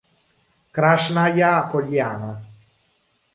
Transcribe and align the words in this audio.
Krasnaja 0.77 1.51
Poljana 1.75 2.33